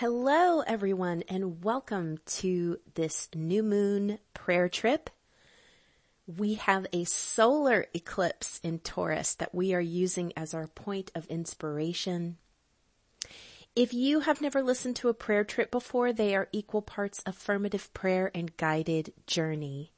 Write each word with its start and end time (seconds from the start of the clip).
Hello, 0.00 0.60
everyone, 0.60 1.24
and 1.28 1.62
welcome 1.62 2.20
to 2.24 2.78
this 2.94 3.28
new 3.34 3.62
moon 3.62 4.18
prayer 4.32 4.66
trip. 4.66 5.10
We 6.26 6.54
have 6.54 6.86
a 6.90 7.04
solar 7.04 7.84
eclipse 7.92 8.60
in 8.62 8.78
Taurus 8.78 9.34
that 9.34 9.54
we 9.54 9.74
are 9.74 9.80
using 9.82 10.32
as 10.38 10.54
our 10.54 10.68
point 10.68 11.10
of 11.14 11.26
inspiration. 11.26 12.38
If 13.76 13.92
you 13.92 14.20
have 14.20 14.40
never 14.40 14.62
listened 14.62 14.96
to 14.96 15.10
a 15.10 15.12
prayer 15.12 15.44
trip 15.44 15.70
before, 15.70 16.14
they 16.14 16.34
are 16.34 16.48
equal 16.50 16.80
parts 16.80 17.20
affirmative 17.26 17.92
prayer 17.92 18.30
and 18.34 18.56
guided 18.56 19.12
journey. 19.26 19.92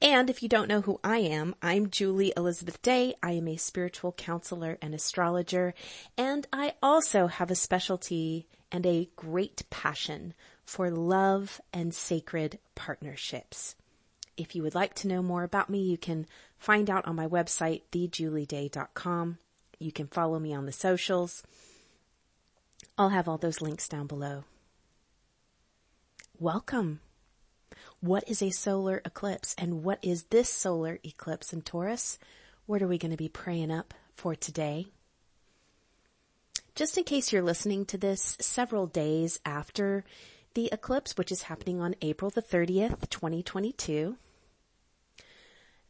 And 0.00 0.30
if 0.30 0.40
you 0.40 0.48
don't 0.48 0.68
know 0.68 0.82
who 0.82 1.00
I 1.02 1.18
am, 1.18 1.56
I'm 1.60 1.90
Julie 1.90 2.32
Elizabeth 2.36 2.80
Day. 2.80 3.16
I 3.24 3.32
am 3.32 3.48
a 3.48 3.56
spiritual 3.56 4.12
counselor 4.12 4.78
and 4.80 4.94
astrologer, 4.94 5.74
and 6.16 6.46
I 6.52 6.74
also 6.80 7.26
have 7.26 7.50
a 7.50 7.56
specialty 7.56 8.46
and 8.70 8.86
a 8.86 9.08
great 9.16 9.62
passion 9.70 10.34
for 10.64 10.90
love 10.90 11.60
and 11.72 11.94
sacred 11.94 12.58
partnerships. 12.74 13.76
If 14.36 14.54
you 14.54 14.62
would 14.62 14.74
like 14.74 14.94
to 14.96 15.08
know 15.08 15.22
more 15.22 15.44
about 15.44 15.70
me, 15.70 15.80
you 15.80 15.96
can 15.96 16.26
find 16.58 16.90
out 16.90 17.06
on 17.06 17.16
my 17.16 17.26
website, 17.26 17.82
thejulieday.com. 17.92 19.38
You 19.78 19.92
can 19.92 20.08
follow 20.08 20.38
me 20.38 20.52
on 20.52 20.66
the 20.66 20.72
socials. 20.72 21.42
I'll 22.98 23.10
have 23.10 23.28
all 23.28 23.38
those 23.38 23.60
links 23.60 23.88
down 23.88 24.06
below. 24.06 24.44
Welcome. 26.38 27.00
What 28.00 28.28
is 28.28 28.42
a 28.42 28.50
solar 28.50 29.00
eclipse 29.04 29.54
and 29.56 29.82
what 29.82 29.98
is 30.02 30.24
this 30.24 30.48
solar 30.48 30.98
eclipse 31.04 31.52
in 31.52 31.62
Taurus? 31.62 32.18
What 32.66 32.82
are 32.82 32.88
we 32.88 32.98
going 32.98 33.10
to 33.10 33.16
be 33.16 33.28
praying 33.28 33.70
up 33.70 33.94
for 34.14 34.34
today? 34.34 34.88
Just 36.76 36.98
in 36.98 37.04
case 37.04 37.32
you're 37.32 37.40
listening 37.40 37.86
to 37.86 37.96
this 37.96 38.36
several 38.38 38.86
days 38.86 39.40
after 39.46 40.04
the 40.52 40.68
eclipse, 40.70 41.16
which 41.16 41.32
is 41.32 41.44
happening 41.44 41.80
on 41.80 41.94
April 42.02 42.30
the 42.30 42.42
30th, 42.42 43.08
2022, 43.08 44.18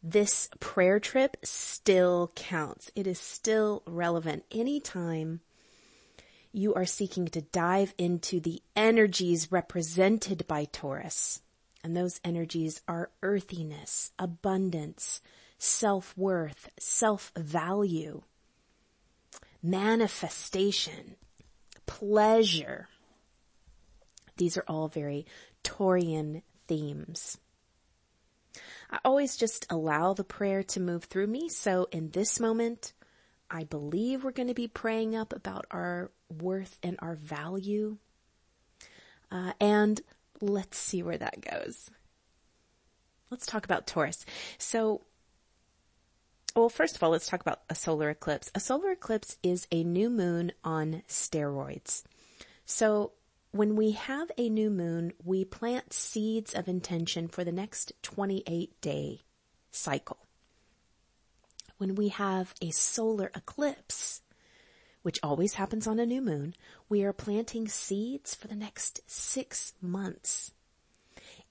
this 0.01 0.49
prayer 0.61 1.01
trip 1.01 1.39
still 1.43 2.31
counts. 2.37 2.93
It 2.95 3.09
is 3.09 3.19
still 3.19 3.83
relevant 3.85 4.45
anytime 4.53 5.41
you 6.53 6.73
are 6.75 6.87
seeking 6.87 7.27
to 7.27 7.41
dive 7.41 7.93
into 7.99 8.39
the 8.39 8.63
energies 8.77 9.51
represented 9.51 10.47
by 10.47 10.67
Taurus. 10.67 11.43
And 11.83 11.97
those 11.97 12.21
energies 12.23 12.81
are 12.87 13.11
earthiness, 13.25 14.13
abundance, 14.21 15.21
self-worth, 15.59 16.71
self-value, 16.79 18.23
manifestation, 19.71 21.17
pleasure. 21.87 22.89
These 24.37 24.57
are 24.57 24.65
all 24.69 24.89
very 24.89 25.27
Taurian 25.65 26.43
themes. 26.69 27.39
I 28.91 28.99
always 29.05 29.37
just 29.37 29.67
allow 29.69 30.15
the 30.15 30.25
prayer 30.25 30.63
to 30.63 30.81
move 30.81 31.05
through 31.05 31.27
me. 31.27 31.49
So 31.49 31.89
in 31.91 32.11
this 32.11 32.39
moment, 32.39 32.93
I 33.51 33.65
believe 33.65 34.25
we're 34.25 34.31
going 34.31 34.49
to 34.49 34.55
be 34.55 34.69
praying 34.69 35.17
up 35.17 35.33
about 35.33 35.67
our 35.71 36.11
worth 36.29 36.79
and 36.83 36.97
our 37.01 37.17
value. 37.17 37.99
Uh, 39.31 39.53
and 39.61 40.01
let's 40.41 40.79
see 40.79 41.03
where 41.03 41.19
that 41.19 41.41
goes. 41.41 41.91
Let's 43.31 43.47
talk 43.47 43.65
about 43.65 43.87
Taurus. 43.87 44.25
So 44.59 45.03
well, 46.57 46.71
first 46.71 46.97
of 46.97 47.03
all, 47.03 47.11
let's 47.11 47.27
talk 47.27 47.43
about 47.43 47.61
a 47.69 47.75
solar 47.75 48.09
eclipse. 48.09 48.51
A 48.55 48.61
solar 48.61 48.93
eclipse 48.93 49.37
is 49.43 49.67
a 49.71 49.85
new 49.85 50.09
moon 50.09 50.53
on 50.65 51.03
steroids. 51.07 52.03
So 52.65 53.13
when 53.53 53.77
we 53.77 53.93
have 53.93 54.31
a 54.39 54.49
new 54.49 54.71
moon, 54.71 55.13
we 55.23 55.45
plant 55.45 55.93
seeds 55.93 56.55
of 56.55 56.67
intention 56.67 57.29
for 57.29 57.45
the 57.45 57.53
next 57.53 57.93
28 58.03 58.81
day 58.81 59.21
cycle. 59.71 60.19
When 61.77 61.95
we 61.95 62.09
have 62.09 62.55
a 62.63 62.71
solar 62.71 63.31
eclipse, 63.35 64.23
which 65.03 65.21
always 65.23 65.55
happens 65.55 65.87
on 65.87 65.99
a 65.99 66.07
new 66.07 66.23
moon, 66.23 66.55
we 66.89 67.05
are 67.05 67.13
planting 67.13 67.69
seeds 67.69 68.35
for 68.35 68.49
the 68.49 68.57
next 68.57 69.01
six 69.07 69.75
months. 69.83 70.53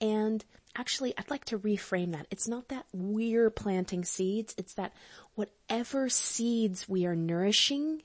And 0.02 0.44
actually, 0.76 1.14
I'd 1.18 1.30
like 1.30 1.46
to 1.46 1.60
reframe 1.60 2.12
that. 2.12 2.28
It's 2.30 2.48
not 2.48 2.70
that 2.70 2.86
we're 2.94 3.50
planting 3.50 4.04
seeds. 4.04 4.54
It's 4.58 4.74
that 4.74 4.94
whatever 5.36 6.10
seeds 6.10 6.88
we 6.88 7.06
are 7.06 7.16
nourishing 7.16 8.04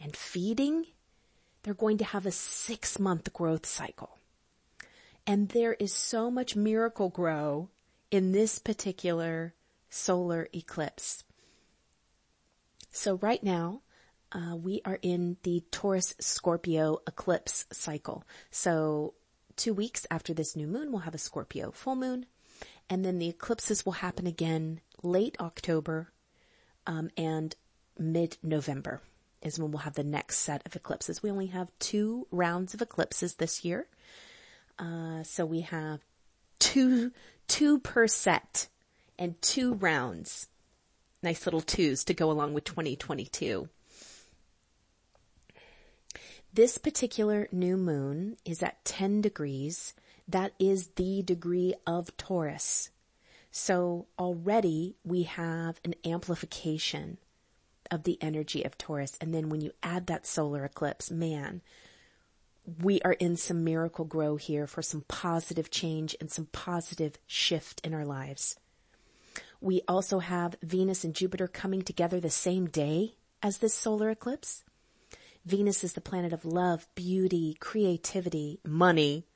and 0.00 0.16
feeding, 0.16 0.86
they're 1.62 1.74
going 1.74 1.98
to 1.98 2.04
have 2.04 2.26
a 2.26 2.32
six 2.32 2.98
month 2.98 3.32
growth 3.32 3.66
cycle. 3.66 4.18
And 5.26 5.48
there 5.50 5.74
is 5.74 5.94
so 5.94 6.30
much 6.30 6.56
miracle 6.56 7.08
grow 7.08 7.68
in 8.10 8.32
this 8.32 8.58
particular 8.58 9.54
solar 9.88 10.48
eclipse. 10.52 11.24
So 12.90 13.16
right 13.16 13.42
now, 13.42 13.82
uh, 14.32 14.56
we 14.56 14.80
are 14.84 14.98
in 15.02 15.36
the 15.42 15.62
Taurus 15.70 16.14
Scorpio 16.20 16.98
eclipse 17.06 17.66
cycle. 17.70 18.24
So 18.50 19.14
two 19.56 19.74
weeks 19.74 20.06
after 20.10 20.34
this 20.34 20.56
new 20.56 20.66
moon, 20.66 20.90
we'll 20.90 21.02
have 21.02 21.14
a 21.14 21.18
Scorpio 21.18 21.70
full 21.70 21.96
moon. 21.96 22.26
And 22.88 23.04
then 23.04 23.18
the 23.18 23.28
eclipses 23.28 23.84
will 23.84 23.92
happen 23.92 24.26
again 24.26 24.80
late 25.02 25.36
October, 25.40 26.12
um, 26.86 27.10
and 27.16 27.54
mid-November 27.98 29.00
is 29.42 29.58
when 29.58 29.70
we'll 29.70 29.80
have 29.80 29.94
the 29.94 30.04
next 30.04 30.38
set 30.38 30.62
of 30.66 30.76
eclipses. 30.76 31.22
We 31.22 31.30
only 31.30 31.46
have 31.46 31.70
two 31.78 32.26
rounds 32.30 32.74
of 32.74 32.82
eclipses 32.82 33.34
this 33.34 33.64
year. 33.64 33.86
Uh, 34.78 35.22
so 35.22 35.44
we 35.44 35.62
have 35.62 36.00
two, 36.58 37.12
two 37.48 37.80
per 37.80 38.06
set 38.06 38.68
and 39.18 39.40
two 39.42 39.74
rounds. 39.74 40.48
Nice 41.22 41.46
little 41.46 41.60
twos 41.60 42.04
to 42.04 42.14
go 42.14 42.30
along 42.30 42.54
with 42.54 42.64
2022. 42.64 43.68
This 46.54 46.76
particular 46.76 47.48
new 47.50 47.78
moon 47.78 48.36
is 48.44 48.62
at 48.62 48.84
10 48.84 49.22
degrees. 49.22 49.94
That 50.28 50.52
is 50.58 50.88
the 50.96 51.22
degree 51.22 51.74
of 51.86 52.14
Taurus. 52.18 52.90
So 53.50 54.06
already 54.18 54.96
we 55.02 55.22
have 55.22 55.80
an 55.82 55.94
amplification 56.04 57.16
of 57.90 58.02
the 58.02 58.18
energy 58.20 58.64
of 58.64 58.76
Taurus. 58.76 59.16
And 59.18 59.34
then 59.34 59.48
when 59.48 59.62
you 59.62 59.72
add 59.82 60.08
that 60.08 60.26
solar 60.26 60.66
eclipse, 60.66 61.10
man, 61.10 61.62
we 62.82 63.00
are 63.00 63.14
in 63.14 63.36
some 63.36 63.64
miracle 63.64 64.04
grow 64.04 64.36
here 64.36 64.66
for 64.66 64.82
some 64.82 65.04
positive 65.08 65.70
change 65.70 66.14
and 66.20 66.30
some 66.30 66.48
positive 66.52 67.16
shift 67.26 67.80
in 67.82 67.94
our 67.94 68.04
lives. 68.04 68.56
We 69.62 69.80
also 69.88 70.18
have 70.18 70.56
Venus 70.62 71.02
and 71.02 71.14
Jupiter 71.14 71.48
coming 71.48 71.80
together 71.80 72.20
the 72.20 72.28
same 72.28 72.66
day 72.66 73.14
as 73.42 73.58
this 73.58 73.72
solar 73.72 74.10
eclipse. 74.10 74.64
Venus 75.44 75.82
is 75.82 75.94
the 75.94 76.00
planet 76.00 76.32
of 76.32 76.44
love, 76.44 76.86
beauty, 76.94 77.56
creativity, 77.58 78.60
money. 78.64 79.26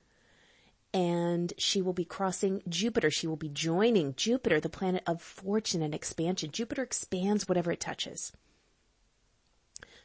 And 0.94 1.53
she 1.59 1.83
will 1.83 1.93
be 1.93 2.05
crossing 2.05 2.62
Jupiter. 2.69 3.11
She 3.11 3.27
will 3.27 3.37
be 3.37 3.49
joining 3.49 4.15
Jupiter, 4.15 4.61
the 4.61 4.69
planet 4.69 5.03
of 5.06 5.21
fortune 5.21 5.83
and 5.83 5.94
expansion. 5.94 6.50
Jupiter 6.50 6.83
expands 6.83 7.49
whatever 7.49 7.72
it 7.72 7.81
touches. 7.81 8.33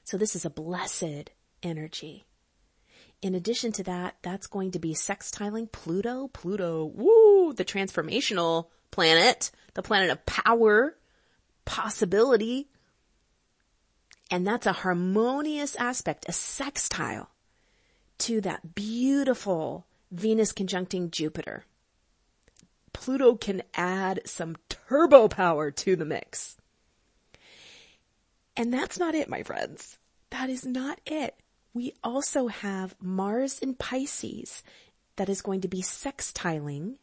So 0.03 0.17
this 0.17 0.35
is 0.35 0.43
a 0.43 0.49
blessed 0.49 1.29
energy. 1.63 2.25
In 3.21 3.35
addition 3.35 3.71
to 3.73 3.83
that, 3.83 4.15
that's 4.23 4.47
going 4.47 4.71
to 4.71 4.79
be 4.79 4.93
sextiling 4.93 5.71
Pluto. 5.71 6.27
Pluto, 6.29 6.85
woo, 6.85 7.53
the 7.53 7.63
transformational 7.63 8.67
planet, 8.89 9.51
the 9.75 9.83
planet 9.83 10.09
of 10.09 10.25
power, 10.25 10.97
possibility, 11.63 12.67
and 14.31 14.47
that's 14.47 14.65
a 14.65 14.71
harmonious 14.71 15.75
aspect, 15.75 16.25
a 16.27 16.31
sextile 16.31 17.29
to 18.19 18.39
that 18.41 18.73
beautiful 18.73 19.85
Venus 20.09 20.53
conjuncting 20.53 21.11
Jupiter. 21.11 21.65
Pluto 22.93 23.35
can 23.35 23.61
add 23.75 24.21
some 24.25 24.55
turbo 24.69 25.27
power 25.27 25.69
to 25.71 25.95
the 25.95 26.05
mix. 26.05 26.57
And 28.55 28.73
that's 28.73 28.97
not 28.97 29.15
it, 29.15 29.29
my 29.29 29.43
friends. 29.43 29.97
That 30.29 30.49
is 30.49 30.65
not 30.65 30.99
it. 31.05 31.35
We 31.73 31.93
also 32.03 32.47
have 32.47 32.95
Mars 33.01 33.59
in 33.59 33.75
Pisces 33.75 34.63
that 35.17 35.29
is 35.29 35.41
going 35.41 35.61
to 35.61 35.67
be 35.67 35.81
sextiling 35.81 36.95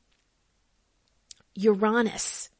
Uranus 1.54 2.50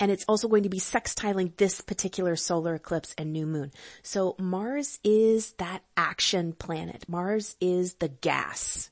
and 0.00 0.10
it's 0.10 0.24
also 0.26 0.48
going 0.48 0.64
to 0.64 0.68
be 0.68 0.80
sextiling 0.80 1.56
this 1.56 1.80
particular 1.80 2.36
solar 2.36 2.74
eclipse 2.74 3.14
and 3.16 3.32
new 3.32 3.46
moon. 3.46 3.72
So 4.02 4.34
Mars 4.38 4.98
is 5.04 5.52
that 5.52 5.82
action 5.96 6.52
planet. 6.52 7.08
Mars 7.08 7.56
is 7.60 7.94
the 7.94 8.08
gas. 8.08 8.90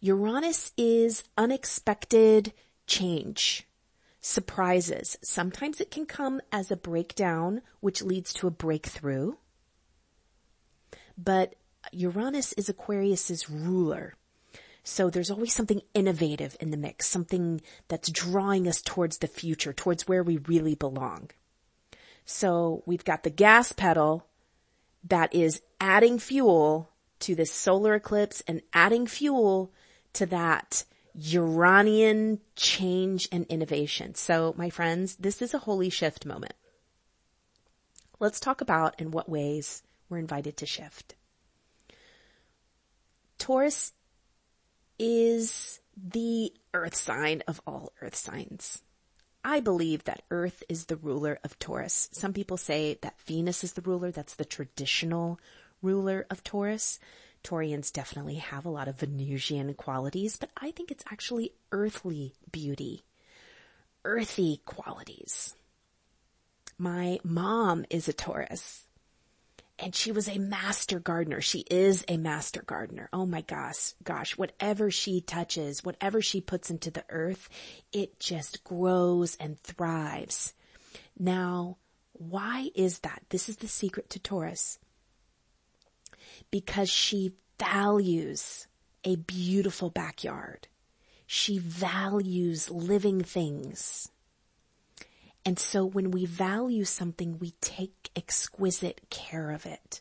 Uranus 0.00 0.72
is 0.76 1.24
unexpected 1.36 2.52
change, 2.86 3.66
surprises. 4.20 5.16
Sometimes 5.22 5.80
it 5.80 5.90
can 5.90 6.06
come 6.06 6.40
as 6.52 6.70
a 6.70 6.76
breakdown, 6.76 7.62
which 7.80 8.02
leads 8.02 8.32
to 8.34 8.46
a 8.46 8.50
breakthrough. 8.50 9.34
But 11.18 11.54
Uranus 11.92 12.52
is 12.54 12.68
Aquarius's 12.68 13.48
ruler. 13.50 14.14
So 14.88 15.10
there's 15.10 15.32
always 15.32 15.52
something 15.52 15.82
innovative 15.94 16.56
in 16.60 16.70
the 16.70 16.76
mix, 16.76 17.08
something 17.08 17.60
that's 17.88 18.08
drawing 18.08 18.68
us 18.68 18.80
towards 18.80 19.18
the 19.18 19.26
future, 19.26 19.72
towards 19.72 20.06
where 20.06 20.22
we 20.22 20.36
really 20.36 20.76
belong. 20.76 21.30
So 22.24 22.84
we've 22.86 23.04
got 23.04 23.24
the 23.24 23.30
gas 23.30 23.72
pedal 23.72 24.28
that 25.02 25.34
is 25.34 25.60
adding 25.80 26.20
fuel 26.20 26.88
to 27.18 27.34
this 27.34 27.50
solar 27.50 27.96
eclipse 27.96 28.44
and 28.46 28.62
adding 28.72 29.08
fuel 29.08 29.72
to 30.12 30.26
that 30.26 30.84
Uranian 31.16 32.38
change 32.54 33.28
and 33.32 33.44
innovation. 33.46 34.14
So 34.14 34.54
my 34.56 34.70
friends, 34.70 35.16
this 35.16 35.42
is 35.42 35.52
a 35.52 35.58
holy 35.58 35.90
shift 35.90 36.24
moment. 36.24 36.54
Let's 38.20 38.38
talk 38.38 38.60
about 38.60 39.00
in 39.00 39.10
what 39.10 39.28
ways 39.28 39.82
we're 40.08 40.18
invited 40.18 40.56
to 40.58 40.66
shift. 40.66 41.16
Taurus 43.36 43.92
is 44.98 45.80
the 45.96 46.52
earth 46.74 46.94
sign 46.94 47.42
of 47.46 47.60
all 47.66 47.92
earth 48.00 48.16
signs. 48.16 48.82
I 49.48 49.60
believe 49.60 50.02
that 50.04 50.24
Earth 50.28 50.64
is 50.68 50.86
the 50.86 50.96
ruler 50.96 51.38
of 51.44 51.56
Taurus. 51.60 52.08
Some 52.10 52.32
people 52.32 52.56
say 52.56 52.98
that 53.02 53.20
Venus 53.20 53.62
is 53.62 53.74
the 53.74 53.80
ruler. 53.80 54.10
That's 54.10 54.34
the 54.34 54.44
traditional 54.44 55.38
ruler 55.80 56.26
of 56.28 56.42
Taurus. 56.42 56.98
Taurians 57.44 57.92
definitely 57.92 58.34
have 58.36 58.64
a 58.64 58.70
lot 58.70 58.88
of 58.88 58.98
Venusian 58.98 59.74
qualities, 59.74 60.36
but 60.36 60.50
I 60.56 60.72
think 60.72 60.90
it's 60.90 61.04
actually 61.12 61.52
earthly 61.70 62.34
beauty, 62.50 63.04
earthy 64.04 64.62
qualities. 64.64 65.54
My 66.76 67.20
mom 67.22 67.84
is 67.88 68.08
a 68.08 68.12
Taurus 68.12 68.85
and 69.78 69.94
she 69.94 70.10
was 70.10 70.28
a 70.28 70.38
master 70.38 70.98
gardener. 70.98 71.40
She 71.40 71.60
is 71.70 72.04
a 72.08 72.16
master 72.16 72.62
gardener. 72.62 73.08
Oh 73.12 73.26
my 73.26 73.42
gosh, 73.42 73.92
gosh, 74.04 74.36
whatever 74.36 74.90
she 74.90 75.20
touches, 75.20 75.84
whatever 75.84 76.22
she 76.22 76.40
puts 76.40 76.70
into 76.70 76.90
the 76.90 77.04
earth, 77.10 77.48
it 77.92 78.18
just 78.18 78.64
grows 78.64 79.36
and 79.36 79.60
thrives. 79.60 80.54
Now, 81.18 81.76
why 82.12 82.70
is 82.74 83.00
that? 83.00 83.22
This 83.28 83.48
is 83.48 83.58
the 83.58 83.68
secret 83.68 84.08
to 84.10 84.18
Taurus. 84.18 84.78
Because 86.50 86.88
she 86.88 87.32
values 87.58 88.66
a 89.04 89.16
beautiful 89.16 89.90
backyard. 89.90 90.68
She 91.26 91.58
values 91.58 92.70
living 92.70 93.22
things. 93.22 94.10
And 95.46 95.60
so 95.60 95.84
when 95.84 96.10
we 96.10 96.26
value 96.26 96.84
something, 96.84 97.38
we 97.38 97.52
take 97.60 98.10
exquisite 98.16 99.00
care 99.10 99.52
of 99.52 99.64
it. 99.64 100.00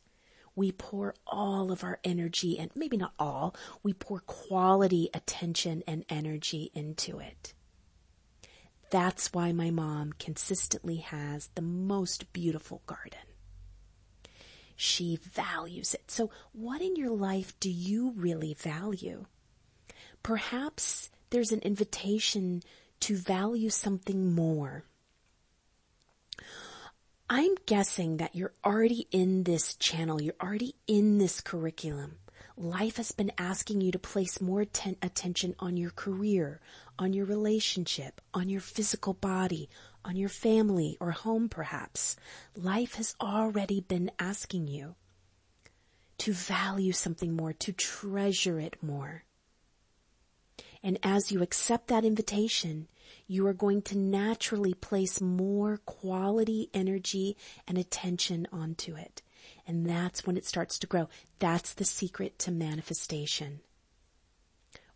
We 0.56 0.72
pour 0.72 1.14
all 1.28 1.72
of 1.72 1.84
our 1.84 2.00
energy 2.04 2.58
and 2.58 2.72
maybe 2.74 2.98
not 2.98 3.14
all, 3.20 3.56
we 3.84 3.94
pour 3.94 4.22
quality 4.22 5.12
attention 5.14 5.84
and 5.86 6.04
energy 6.10 6.72
into 6.74 7.20
it. 7.20 7.54
That's 8.90 9.34
why 9.34 9.52
my 9.52 9.70
mom 9.70 10.14
consistently 10.18 10.98
has 10.98 11.50
the 11.54 11.62
most 11.62 12.34
beautiful 12.34 12.82
garden. 12.88 13.20
She 14.76 15.20
values 15.22 15.94
it. 15.94 16.10
So 16.10 16.32
what 16.54 16.82
in 16.82 16.96
your 16.96 17.12
life 17.12 17.54
do 17.60 17.70
you 17.70 18.14
really 18.16 18.56
value? 18.56 19.26
Perhaps 20.24 21.12
there's 21.30 21.52
an 21.52 21.60
invitation 21.60 22.64
to 23.02 23.16
value 23.16 23.70
something 23.70 24.34
more 24.34 24.86
I'm 27.38 27.56
guessing 27.66 28.16
that 28.18 28.34
you're 28.34 28.54
already 28.64 29.10
in 29.12 29.44
this 29.44 29.76
channel. 29.76 30.22
You're 30.22 30.42
already 30.42 30.74
in 30.88 31.18
this 31.18 31.42
curriculum. 31.42 32.16
Life 32.56 32.96
has 32.96 33.12
been 33.12 33.34
asking 33.38 33.82
you 33.82 33.92
to 33.92 34.00
place 34.00 34.40
more 34.40 34.64
ten- 34.64 34.96
attention 35.02 35.54
on 35.60 35.76
your 35.76 35.92
career, 35.92 36.62
on 36.98 37.12
your 37.12 37.26
relationship, 37.26 38.22
on 38.34 38.48
your 38.48 38.62
physical 38.62 39.14
body, 39.14 39.70
on 40.06 40.16
your 40.16 40.30
family 40.30 40.96
or 41.02 41.12
home 41.12 41.50
perhaps. 41.50 42.16
Life 42.56 42.96
has 42.96 43.18
already 43.20 43.82
been 43.82 44.12
asking 44.18 44.68
you 44.68 44.96
to 46.20 46.32
value 46.32 46.94
something 46.94 47.36
more, 47.36 47.52
to 47.52 47.74
treasure 47.74 48.62
it 48.62 48.82
more. 48.82 49.26
And 50.82 50.98
as 51.04 51.34
you 51.34 51.42
accept 51.42 51.90
that 51.90 52.06
invitation, 52.06 52.88
you 53.28 53.46
are 53.48 53.54
going 53.54 53.82
to 53.84 53.98
naturally 53.98 54.74
place 54.74 55.22
more 55.22 55.78
quality 55.86 56.70
energy 56.74 57.38
and 57.68 57.78
attention 57.78 58.48
onto 58.52 58.96
it. 58.96 59.22
And 59.68 59.88
that's 59.88 60.26
when 60.26 60.38
it 60.38 60.46
starts 60.46 60.80
to 60.80 60.88
grow. 60.88 61.10
That's 61.40 61.74
the 61.74 61.86
secret 61.86 62.40
to 62.40 62.52
manifestation. 62.52 63.62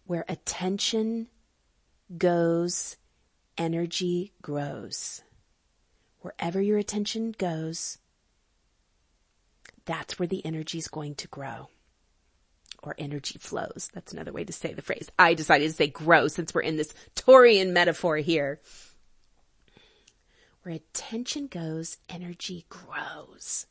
Where 0.05 0.25
attention 0.27 1.27
goes, 2.17 2.97
energy 3.57 4.33
grows. 4.41 5.21
Wherever 6.21 6.61
your 6.61 6.77
attention 6.77 7.33
goes, 7.37 7.99
that's 9.85 10.19
where 10.19 10.27
the 10.27 10.45
energy 10.45 10.77
is 10.77 10.87
going 10.87 11.15
to 11.15 11.27
grow 11.27 11.69
or 12.83 12.95
energy 12.97 13.37
flows. 13.39 13.89
That's 13.93 14.13
another 14.13 14.31
way 14.31 14.43
to 14.43 14.53
say 14.53 14.73
the 14.73 14.81
phrase. 14.81 15.09
I 15.17 15.33
decided 15.33 15.67
to 15.69 15.75
say 15.75 15.87
grow 15.87 16.27
since 16.27 16.53
we're 16.53 16.61
in 16.61 16.77
this 16.77 16.93
Taurian 17.15 17.71
metaphor 17.71 18.17
here. 18.17 18.61
Where 20.63 20.75
attention 20.75 21.47
goes, 21.47 21.97
energy 22.09 22.65
grows. 22.69 23.65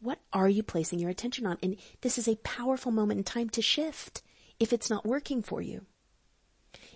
What 0.00 0.20
are 0.32 0.48
you 0.48 0.62
placing 0.62 1.00
your 1.00 1.10
attention 1.10 1.46
on? 1.46 1.58
And 1.62 1.76
this 2.02 2.18
is 2.18 2.28
a 2.28 2.36
powerful 2.36 2.92
moment 2.92 3.18
in 3.18 3.24
time 3.24 3.48
to 3.50 3.62
shift 3.62 4.22
if 4.60 4.72
it's 4.72 4.90
not 4.90 5.06
working 5.06 5.42
for 5.42 5.60
you. 5.60 5.86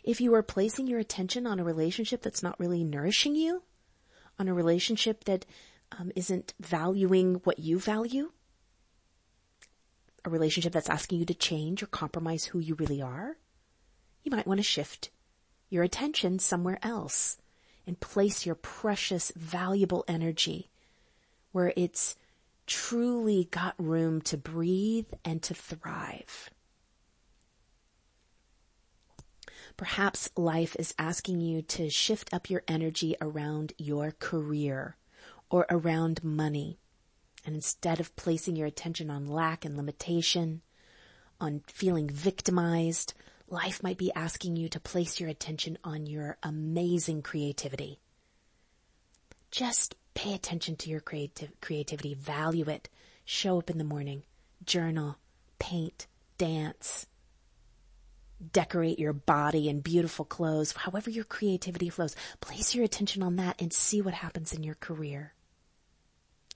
If 0.05 0.21
you 0.21 0.35
are 0.35 0.43
placing 0.43 0.87
your 0.87 0.99
attention 0.99 1.47
on 1.47 1.59
a 1.59 1.65
relationship 1.65 2.23
that's 2.23 2.43
not 2.43 2.59
really 2.59 2.85
nourishing 2.85 3.35
you, 3.35 3.63
on 4.39 4.49
a 4.49 4.55
relationship 4.55 5.25
that 5.25 5.47
um, 5.99 6.11
not 6.17 6.55
valuing 6.61 7.37
what 7.45 7.59
you 7.59 7.79
value, 7.79 8.33
a 10.25 10.31
relationship 10.31 10.73
that's 10.73 10.91
asking 10.91 11.19
you 11.19 11.25
to 11.27 11.35
change 11.35 11.83
or 11.83 11.87
compromise 11.87 12.47
who 12.47 12.59
you 12.59 12.75
really 12.75 13.03
are, 13.03 13.37
you 14.23 14.31
might 14.31 14.47
want 14.47 14.59
to 14.59 14.65
shift 14.65 15.11
your 15.69 15.83
attention 15.83 16.39
somewhere 16.39 16.79
else 16.83 17.39
and 17.87 17.99
place 17.99 18.47
your 18.47 18.55
precious, 18.55 19.33
valuable 19.35 20.05
energy 20.07 20.71
where 21.51 21.73
it's 21.77 22.17
truly 22.67 23.49
got 23.51 23.75
room 23.79 24.21
to 24.23 24.37
breathe 24.37 25.09
and 25.25 25.43
to 25.43 25.55
thrive. 25.55 26.51
Perhaps 29.77 30.31
life 30.37 30.77
is 30.79 30.95
asking 30.99 31.41
you 31.41 31.63
to 31.63 31.91
shift 31.91 32.33
up 32.33 32.51
your 32.51 32.63
energy 32.69 33.17
around 33.21 33.73
your 33.79 34.13
career 34.13 34.97
or 35.51 35.67
around 35.71 36.23
money 36.23 36.79
and 37.45 37.55
instead 37.55 38.01
of 38.01 38.15
placing 38.17 38.57
your 38.57 38.67
attention 38.67 39.11
on 39.11 39.27
lack 39.27 39.65
and 39.65 39.77
limitation, 39.77 40.63
on 41.41 41.63
feeling 41.67 42.09
victimized, 42.09 43.15
life 43.49 43.83
might 43.83 43.99
be 43.99 44.13
asking 44.15 44.57
you 44.57 44.69
to 44.69 44.81
place 44.81 45.19
your 45.19 45.29
attention 45.29 45.77
on 45.83 46.07
your 46.07 46.37
amazing 46.43 47.23
creativity. 47.23 47.99
Just 49.51 49.97
pay 50.15 50.35
attention 50.35 50.77
to 50.77 50.91
your 50.91 51.01
creative, 51.01 51.51
creativity, 51.61 52.15
value 52.15 52.69
it, 52.69 52.89
show 53.25 53.59
up 53.59 53.71
in 53.71 53.79
the 53.79 53.85
morning, 53.85 54.23
journal, 54.65 55.19
paint, 55.59 56.07
dance, 56.39 57.07
decorate 58.53 58.99
your 58.99 59.13
body 59.13 59.69
in 59.69 59.81
beautiful 59.81 60.25
clothes, 60.25 60.73
however 60.73 61.11
your 61.11 61.25
creativity 61.25 61.89
flows. 61.89 62.17
Place 62.41 62.75
your 62.75 62.85
attention 62.85 63.23
on 63.23 63.37
that 63.37 63.61
and 63.61 63.73
see 63.73 64.01
what 64.01 64.15
happens 64.15 64.53
in 64.53 64.63
your 64.63 64.75
career. 64.77 65.35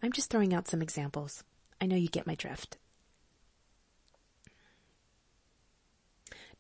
I'm 0.03 0.13
just 0.13 0.31
throwing 0.31 0.55
out 0.55 0.69
some 0.69 0.83
examples. 0.83 1.43
I 1.81 1.87
know 1.87 1.97
you 1.97 2.09
get 2.09 2.27
my 2.27 2.35
drift. 2.35 2.79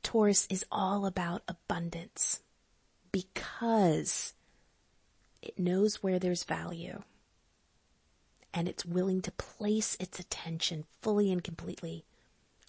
Taurus 0.02 0.46
is 0.48 0.64
all 0.70 1.04
about 1.04 1.42
abundance 1.48 2.42
because 3.12 4.34
it 5.42 5.58
knows 5.58 6.02
where 6.02 6.18
there's 6.18 6.44
value 6.44 7.02
and 8.54 8.68
it's 8.68 8.86
willing 8.86 9.20
to 9.22 9.32
place 9.32 9.96
its 10.00 10.18
attention 10.18 10.84
fully 11.02 11.30
and 11.32 11.42
completely 11.42 12.04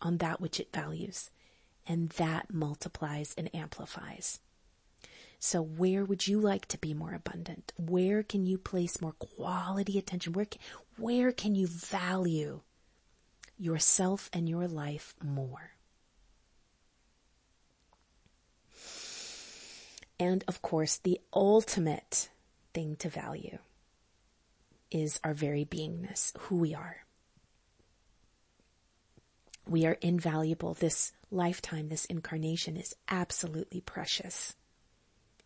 on 0.02 0.18
that 0.18 0.42
which 0.42 0.60
it 0.60 0.74
values 0.74 1.30
and 1.88 2.10
that 2.12 2.54
multiplies 2.54 3.34
and 3.38 3.54
amplifies. 3.56 4.40
So 5.40 5.62
where 5.62 6.04
would 6.04 6.28
you 6.28 6.40
like 6.40 6.66
to 6.68 6.78
be 6.78 6.94
more 6.94 7.14
abundant? 7.14 7.72
Where 7.78 8.24
can 8.24 8.46
you 8.46 8.58
place 8.58 9.02
more 9.02 9.14
quality 9.14 10.00
attention? 10.00 10.34
Where 10.34 10.46
can, 10.46 10.60
where 10.98 11.32
can 11.32 11.54
you 11.54 11.68
value 11.68 12.62
yourself 13.58 14.30
and 14.34 14.50
your 14.50 14.68
life 14.68 15.14
more? 15.24 15.72
And 20.20 20.44
of 20.48 20.62
course, 20.62 20.98
the 20.98 21.20
ultimate 21.32 22.30
thing 22.74 22.96
to 22.98 23.10
value 23.10 23.60
is 24.90 25.20
our 25.24 25.34
very 25.34 25.66
beingness, 25.66 26.36
who 26.40 26.58
we 26.58 26.74
are. 26.74 27.06
We 29.68 29.86
are 29.86 29.98
invaluable. 30.02 30.74
This 30.74 31.12
lifetime, 31.30 31.90
this 31.90 32.06
incarnation 32.06 32.78
is 32.78 32.96
absolutely 33.10 33.82
precious. 33.82 34.56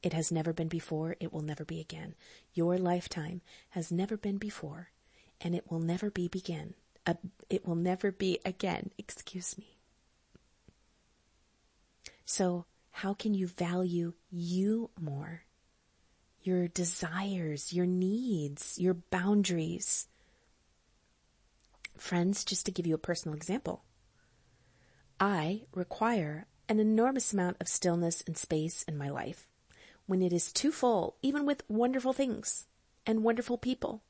It 0.04 0.14
has 0.14 0.32
never 0.32 0.54
been 0.54 0.68
before. 0.68 1.16
It 1.20 1.32
will 1.32 1.42
never 1.42 1.64
be 1.64 1.80
again. 1.80 2.16
Your 2.54 2.78
lifetime 2.78 3.42
has 3.70 3.92
never 3.92 4.18
been 4.18 4.38
before 4.38 4.90
and 5.40 5.56
it 5.56 5.70
will 5.70 5.80
never 5.80 6.10
be 6.10 6.28
begin. 6.28 6.74
Uh, 7.06 7.16
it 7.50 7.68
will 7.68 7.76
never 7.76 8.12
be 8.12 8.40
again. 8.46 8.92
Excuse 8.98 9.58
me. 9.58 9.78
So 12.26 12.66
how 12.92 13.14
can 13.14 13.34
you 13.34 13.48
value 13.48 14.14
you 14.30 14.90
more? 15.00 15.44
Your 16.44 16.68
desires, 16.68 17.72
your 17.72 17.86
needs, 17.86 18.78
your 18.80 18.96
boundaries. 18.96 20.08
Friends, 21.98 22.44
just 22.44 22.66
to 22.66 22.72
give 22.72 22.88
you 22.88 22.96
a 22.96 23.00
personal 23.00 23.36
example, 23.36 23.84
I 25.20 25.64
require 25.76 26.48
an 26.68 26.80
enormous 26.80 27.34
amount 27.34 27.58
of 27.60 27.68
stillness 27.68 28.24
and 28.26 28.36
space 28.36 28.84
in 28.84 28.98
my 28.98 29.10
life 29.10 29.51
when 30.08 30.22
it 30.22 30.34
is 30.34 30.52
too 30.52 30.72
full, 30.72 31.16
even 31.22 31.46
with 31.46 31.64
wonderful 31.70 32.14
things 32.14 32.68
and 33.06 33.24
wonderful 33.24 33.58
people. 33.58 34.02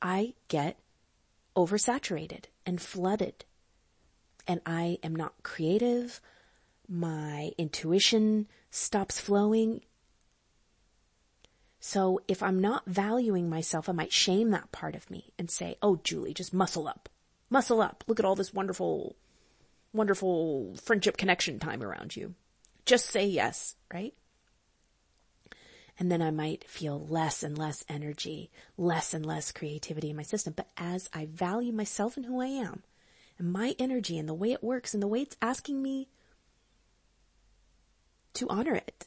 I 0.00 0.34
get 0.48 0.78
oversaturated 1.56 2.44
and 2.66 2.80
flooded 2.80 3.44
and 4.46 4.60
I 4.66 4.98
am 5.02 5.14
not 5.14 5.42
creative 5.42 6.20
my 6.88 7.52
intuition 7.56 8.46
stops 8.70 9.18
flowing. 9.18 9.82
So 11.80 12.20
if 12.28 12.42
I'm 12.42 12.58
not 12.58 12.86
valuing 12.86 13.48
myself, 13.48 13.88
I 13.88 13.92
might 13.92 14.12
shame 14.12 14.50
that 14.50 14.72
part 14.72 14.94
of 14.94 15.10
me 15.10 15.32
and 15.38 15.50
say, 15.50 15.76
Oh, 15.82 16.00
Julie, 16.02 16.34
just 16.34 16.54
muscle 16.54 16.88
up, 16.88 17.08
muscle 17.50 17.80
up. 17.80 18.04
Look 18.06 18.18
at 18.18 18.24
all 18.24 18.34
this 18.36 18.54
wonderful, 18.54 19.16
wonderful 19.92 20.74
friendship 20.76 21.16
connection 21.16 21.58
time 21.58 21.82
around 21.82 22.16
you. 22.16 22.34
Just 22.84 23.06
say 23.06 23.26
yes, 23.26 23.76
right? 23.92 24.14
And 25.98 26.10
then 26.10 26.20
I 26.20 26.30
might 26.30 26.68
feel 26.68 27.06
less 27.06 27.42
and 27.42 27.56
less 27.56 27.84
energy, 27.88 28.50
less 28.76 29.14
and 29.14 29.24
less 29.24 29.52
creativity 29.52 30.10
in 30.10 30.16
my 30.16 30.22
system. 30.22 30.52
But 30.56 30.68
as 30.76 31.08
I 31.12 31.26
value 31.26 31.72
myself 31.72 32.16
and 32.16 32.26
who 32.26 32.40
I 32.40 32.46
am 32.46 32.82
and 33.38 33.52
my 33.52 33.76
energy 33.78 34.18
and 34.18 34.28
the 34.28 34.34
way 34.34 34.52
it 34.52 34.64
works 34.64 34.92
and 34.92 35.02
the 35.02 35.08
way 35.08 35.20
it's 35.22 35.36
asking 35.40 35.82
me 35.82 36.08
to 38.34 38.48
honor 38.48 38.74
it. 38.74 39.06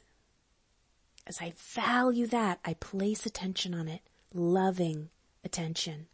As 1.25 1.41
I 1.41 1.53
value 1.57 2.25
that, 2.27 2.59
I 2.63 2.73
place 2.75 3.25
attention 3.25 3.73
on 3.73 3.89
it, 3.89 4.01
loving 4.33 5.09
attention. 5.43 6.07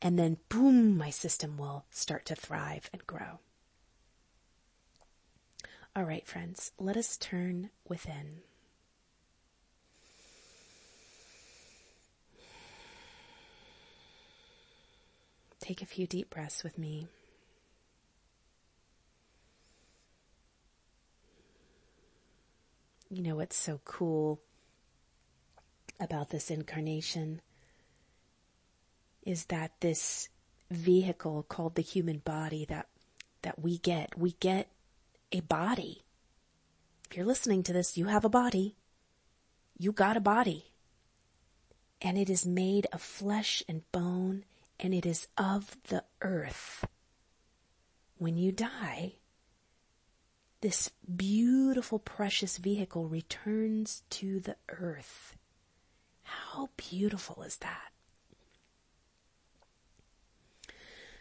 And 0.00 0.18
then 0.18 0.38
boom, 0.48 0.96
my 0.96 1.10
system 1.10 1.58
will 1.58 1.84
start 1.90 2.24
to 2.26 2.34
thrive 2.34 2.88
and 2.92 3.06
grow. 3.06 3.40
All 5.94 6.04
right, 6.04 6.26
friends, 6.26 6.72
let 6.78 6.96
us 6.96 7.18
turn 7.18 7.68
within. 7.86 8.40
Take 15.62 15.80
a 15.80 15.86
few 15.86 16.06
deep 16.06 16.28
breaths 16.28 16.62
with 16.62 16.76
me. 16.76 17.06
you 23.12 23.22
know 23.22 23.36
what's 23.36 23.56
so 23.56 23.78
cool 23.84 24.40
about 26.00 26.30
this 26.30 26.50
incarnation 26.50 27.42
is 29.22 29.44
that 29.46 29.72
this 29.80 30.30
vehicle 30.70 31.44
called 31.46 31.74
the 31.74 31.82
human 31.82 32.18
body 32.18 32.64
that 32.64 32.86
that 33.42 33.60
we 33.60 33.76
get, 33.76 34.16
we 34.16 34.32
get 34.40 34.68
a 35.30 35.40
body. 35.40 36.02
If 37.10 37.16
you're 37.16 37.26
listening 37.26 37.62
to 37.64 37.72
this, 37.72 37.98
you 37.98 38.06
have 38.06 38.24
a 38.24 38.30
body. 38.30 38.76
You 39.76 39.92
got 39.92 40.16
a 40.16 40.20
body. 40.20 40.70
And 42.00 42.16
it 42.16 42.30
is 42.30 42.46
made 42.46 42.86
of 42.92 43.02
flesh 43.02 43.62
and 43.68 43.82
bone 43.90 44.44
and 44.80 44.92
it 44.92 45.06
is 45.06 45.28
of 45.36 45.76
the 45.88 46.04
earth. 46.20 46.84
When 48.18 48.36
you 48.36 48.52
die, 48.52 49.14
this 50.60 50.90
beautiful, 51.16 51.98
precious 51.98 52.56
vehicle 52.58 53.08
returns 53.08 54.02
to 54.10 54.38
the 54.40 54.56
earth. 54.68 55.36
How 56.22 56.70
beautiful 56.76 57.42
is 57.42 57.56
that? 57.58 57.92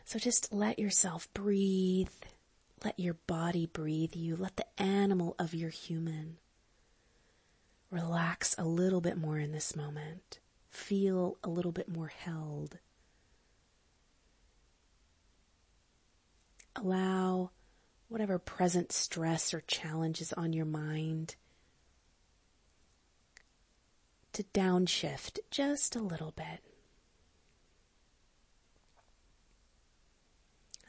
So 0.06 0.20
just 0.20 0.54
let 0.54 0.78
yourself 0.78 1.28
breathe. 1.34 2.10
Let 2.84 3.00
your 3.00 3.16
body 3.28 3.66
breathe 3.66 4.16
you. 4.16 4.36
Let 4.36 4.58
the 4.58 4.82
animal 4.82 5.36
of 5.40 5.54
your 5.54 5.70
human 5.70 6.38
relax 7.90 8.56
a 8.58 8.64
little 8.64 9.02
bit 9.02 9.18
more 9.18 9.38
in 9.40 9.52
this 9.52 9.76
moment. 9.76 10.40
Feel 10.70 11.38
a 11.44 11.50
little 11.50 11.72
bit 11.72 11.90
more 11.90 12.08
held. 12.08 12.78
Allow 16.84 17.52
whatever 18.08 18.40
present 18.40 18.92
stress 18.92 19.54
or 19.54 19.62
challenge 19.62 20.20
is 20.20 20.34
on 20.34 20.52
your 20.52 20.66
mind 20.66 21.36
to 24.34 24.44
downshift 24.44 25.38
just 25.52 25.96
a 25.96 26.02
little 26.02 26.32
bit. 26.32 26.64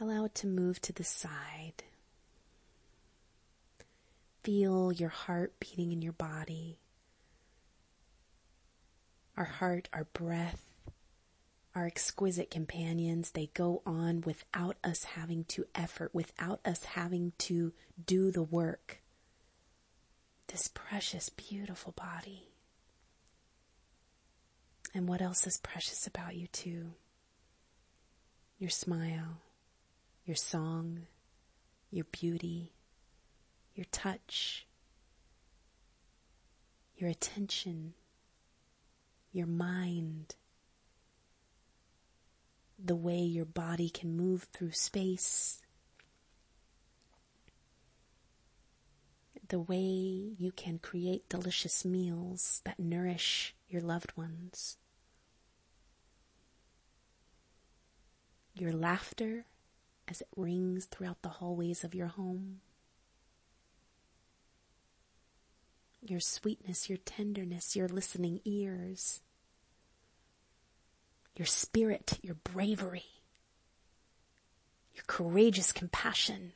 Allow 0.01 0.25
it 0.25 0.35
to 0.37 0.47
move 0.47 0.81
to 0.81 0.95
the 0.95 1.05
side. 1.05 1.85
Feel 4.43 4.93
your 4.93 5.11
heart 5.11 5.61
beating 5.61 5.93
in 5.93 6.01
your 6.01 6.15
body. 6.15 6.79
Our 9.37 9.45
heart, 9.45 9.91
our 9.93 10.05
breath, 10.05 10.72
our 11.75 11.87
exquisite 11.87 12.51
companions. 12.51 13.31
They 13.31 13.51
go 13.55 13.83
on 13.87 14.23
without 14.23 14.77
us 14.85 15.05
having 15.05 15.45
to 15.45 15.67
effort, 15.75 16.15
without 16.15 16.61
us 16.65 16.85
having 16.85 17.33
to 17.39 17.73
do 18.05 18.31
the 18.31 18.43
work. 18.43 19.01
This 20.49 20.69
precious, 20.69 21.29
beautiful 21.29 21.93
body. 21.93 22.49
And 24.95 25.09
what 25.09 25.23
else 25.23 25.47
is 25.47 25.59
precious 25.59 26.07
about 26.07 26.37
you 26.37 26.47
too? 26.49 26.93
Your 28.59 28.71
smile, 28.71 29.41
your 30.25 30.37
song, 30.37 31.07
your 31.91 32.05
beauty, 32.05 32.73
your 33.75 33.87
touch, 33.91 34.67
your 36.97 37.09
attention, 37.09 37.95
your 39.33 39.47
mind, 39.47 40.37
the 42.85 42.97
way 42.97 43.19
your 43.19 43.45
body 43.45 43.89
can 43.89 44.17
move 44.17 44.49
through 44.53 44.73
space, 44.73 45.63
the 49.49 49.61
way 49.61 49.77
you 49.77 50.51
can 50.57 50.79
create 50.79 51.29
delicious 51.29 51.85
meals 51.85 52.61
that 52.65 52.79
nourish 52.81 53.55
your 53.69 53.83
loved 53.83 54.17
ones, 54.17 54.79
your 58.55 58.73
laughter 58.73 59.45
as 60.09 60.21
it 60.21 60.29
rings 60.37 60.87
throughout 60.87 61.23
the 61.23 61.29
hallways 61.29 61.85
of 61.85 61.95
your 61.95 62.09
home. 62.09 62.61
Your 66.05 66.21
sweetness, 66.21 66.89
your 66.89 66.99
tenderness, 66.99 67.77
your 67.77 67.87
listening 67.87 68.41
ears 68.45 69.21
your 71.37 71.47
spirit, 71.47 72.19
your 72.23 72.35
bravery, 72.35 73.07
your 74.95 75.05
courageous 75.07 75.73
compassion. 75.73 76.53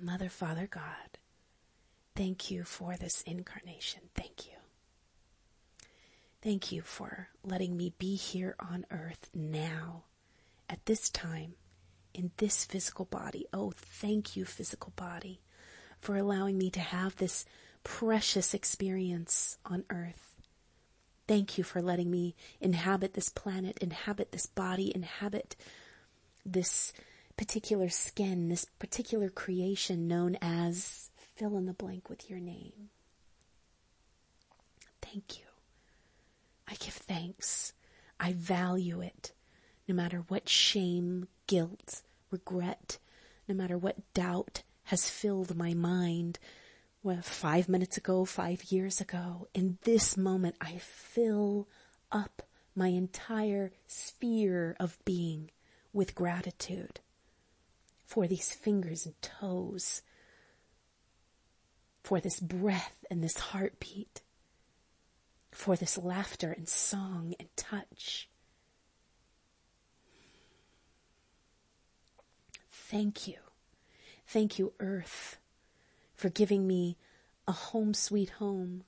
Mother, 0.00 0.28
Father, 0.28 0.66
God, 0.66 1.18
thank 2.16 2.50
you 2.50 2.64
for 2.64 2.96
this 2.96 3.22
incarnation. 3.22 4.00
Thank 4.14 4.46
you. 4.46 4.52
Thank 6.42 6.72
you 6.72 6.82
for 6.82 7.28
letting 7.44 7.76
me 7.76 7.94
be 7.98 8.16
here 8.16 8.56
on 8.58 8.84
earth 8.90 9.30
now, 9.32 10.02
at 10.68 10.84
this 10.86 11.08
time, 11.08 11.54
in 12.12 12.32
this 12.38 12.64
physical 12.64 13.04
body. 13.04 13.46
Oh, 13.52 13.70
thank 13.76 14.34
you, 14.34 14.44
physical 14.44 14.92
body, 14.96 15.40
for 16.00 16.16
allowing 16.16 16.58
me 16.58 16.68
to 16.70 16.80
have 16.80 17.14
this 17.16 17.44
precious 17.84 18.54
experience 18.54 19.58
on 19.64 19.84
earth. 19.90 20.34
Thank 21.28 21.56
you 21.56 21.64
for 21.64 21.80
letting 21.80 22.10
me 22.10 22.34
inhabit 22.60 23.14
this 23.14 23.28
planet, 23.28 23.78
inhabit 23.80 24.32
this 24.32 24.46
body, 24.46 24.92
inhabit 24.94 25.56
this 26.44 26.92
particular 27.36 27.88
skin, 27.88 28.48
this 28.48 28.64
particular 28.78 29.28
creation 29.28 30.08
known 30.08 30.36
as 30.42 31.10
fill 31.16 31.56
in 31.56 31.66
the 31.66 31.72
blank 31.72 32.08
with 32.08 32.28
your 32.28 32.40
name. 32.40 32.90
Thank 35.00 35.38
you. 35.38 35.44
I 36.68 36.74
give 36.74 36.94
thanks. 36.94 37.72
I 38.18 38.32
value 38.32 39.00
it. 39.00 39.32
No 39.88 39.94
matter 39.94 40.24
what 40.28 40.48
shame, 40.48 41.28
guilt, 41.46 42.02
regret, 42.30 42.98
no 43.48 43.54
matter 43.54 43.76
what 43.76 44.12
doubt 44.14 44.62
has 44.84 45.08
filled 45.08 45.56
my 45.56 45.74
mind, 45.74 46.38
well, 47.02 47.22
five 47.22 47.68
minutes 47.68 47.96
ago, 47.96 48.24
five 48.24 48.64
years 48.64 49.00
ago, 49.00 49.48
in 49.54 49.78
this 49.82 50.16
moment, 50.16 50.54
I 50.60 50.78
fill 50.78 51.68
up 52.12 52.42
my 52.76 52.88
entire 52.88 53.72
sphere 53.86 54.76
of 54.78 54.98
being 55.04 55.50
with 55.92 56.14
gratitude 56.14 57.00
for 58.06 58.26
these 58.26 58.52
fingers 58.52 59.04
and 59.04 59.20
toes, 59.20 60.02
for 62.02 62.20
this 62.20 62.38
breath 62.40 63.04
and 63.10 63.22
this 63.22 63.36
heartbeat, 63.36 64.22
for 65.50 65.76
this 65.76 65.98
laughter 65.98 66.52
and 66.52 66.68
song 66.68 67.34
and 67.38 67.48
touch. 67.56 68.28
Thank 72.70 73.26
you. 73.26 73.38
Thank 74.26 74.58
you, 74.58 74.72
Earth, 74.78 75.38
for 76.22 76.28
giving 76.28 76.68
me 76.68 76.96
a 77.48 77.52
home 77.52 77.92
sweet 77.92 78.30
home, 78.30 78.84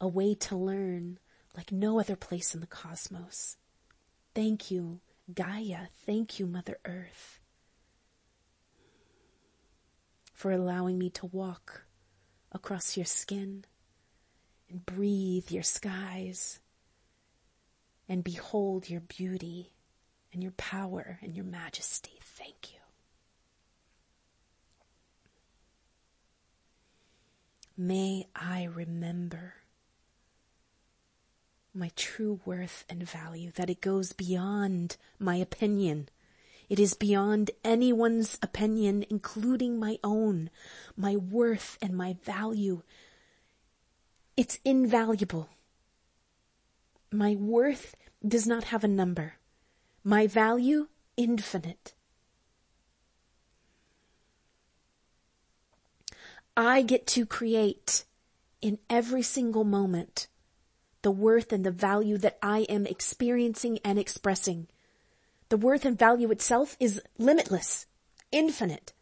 a 0.00 0.06
way 0.06 0.36
to 0.36 0.54
learn 0.54 1.18
like 1.56 1.72
no 1.72 1.98
other 1.98 2.14
place 2.14 2.54
in 2.54 2.60
the 2.60 2.66
cosmos. 2.68 3.56
Thank 4.32 4.70
you, 4.70 5.00
Gaia. 5.34 5.88
Thank 6.06 6.38
you, 6.38 6.46
Mother 6.46 6.78
Earth, 6.84 7.40
for 10.32 10.52
allowing 10.52 10.96
me 10.96 11.10
to 11.10 11.26
walk 11.26 11.86
across 12.52 12.96
your 12.96 13.06
skin 13.06 13.64
and 14.70 14.86
breathe 14.86 15.50
your 15.50 15.64
skies 15.64 16.60
and 18.08 18.22
behold 18.22 18.88
your 18.88 19.00
beauty 19.00 19.72
and 20.32 20.40
your 20.40 20.52
power 20.52 21.18
and 21.20 21.34
your 21.34 21.46
majesty. 21.46 22.20
Thank 22.22 22.74
you. 22.74 22.81
May 27.84 28.28
I 28.36 28.62
remember 28.62 29.54
my 31.74 31.90
true 31.96 32.38
worth 32.44 32.84
and 32.88 33.02
value, 33.02 33.50
that 33.56 33.68
it 33.68 33.80
goes 33.80 34.12
beyond 34.12 34.96
my 35.18 35.34
opinion. 35.34 36.08
It 36.68 36.78
is 36.78 36.94
beyond 36.94 37.50
anyone's 37.64 38.38
opinion, 38.40 39.04
including 39.10 39.80
my 39.80 39.98
own. 40.04 40.48
My 40.96 41.16
worth 41.16 41.76
and 41.82 41.96
my 41.96 42.14
value. 42.22 42.82
It's 44.36 44.60
invaluable. 44.64 45.48
My 47.10 47.34
worth 47.34 47.96
does 48.24 48.46
not 48.46 48.62
have 48.64 48.84
a 48.84 48.88
number. 48.88 49.38
My 50.04 50.28
value, 50.28 50.86
infinite. 51.16 51.94
I 56.56 56.82
get 56.82 57.06
to 57.08 57.26
create 57.26 58.04
in 58.60 58.78
every 58.90 59.22
single 59.22 59.64
moment 59.64 60.28
the 61.02 61.10
worth 61.10 61.52
and 61.52 61.64
the 61.64 61.70
value 61.70 62.16
that 62.18 62.38
I 62.42 62.60
am 62.60 62.86
experiencing 62.86 63.78
and 63.84 63.98
expressing. 63.98 64.68
The 65.48 65.56
worth 65.56 65.84
and 65.84 65.98
value 65.98 66.30
itself 66.30 66.76
is 66.78 67.02
limitless, 67.18 67.86
infinite. 68.30 68.92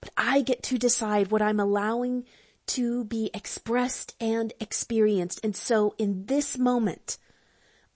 But 0.00 0.10
I 0.16 0.42
get 0.42 0.62
to 0.64 0.78
decide 0.78 1.30
what 1.30 1.42
I'm 1.42 1.58
allowing 1.58 2.24
to 2.68 3.04
be 3.04 3.30
expressed 3.32 4.14
and 4.20 4.52
experienced. 4.60 5.40
And 5.42 5.56
so 5.56 5.94
in 5.98 6.26
this 6.26 6.58
moment, 6.58 7.16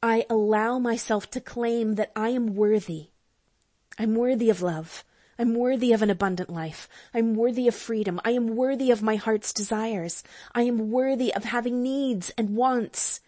I 0.02 0.24
allow 0.30 0.78
myself 0.78 1.30
to 1.32 1.40
claim 1.40 1.94
that 1.94 2.10
I 2.16 2.30
am 2.30 2.54
worthy. 2.54 3.10
I'm 3.98 4.14
worthy 4.14 4.48
of 4.50 4.62
love. 4.62 5.04
I'm 5.38 5.54
worthy 5.54 5.92
of 5.92 6.02
an 6.02 6.10
abundant 6.10 6.50
life. 6.50 6.88
I'm 7.14 7.34
worthy 7.34 7.66
of 7.68 7.74
freedom. 7.74 8.20
I 8.24 8.32
am 8.32 8.54
worthy 8.54 8.90
of 8.90 9.02
my 9.02 9.16
heart's 9.16 9.52
desires. 9.52 10.22
I 10.54 10.62
am 10.62 10.90
worthy 10.90 11.34
of 11.34 11.44
having 11.44 11.82
needs 11.82 12.30
and 12.36 12.54
wants. 12.54 13.20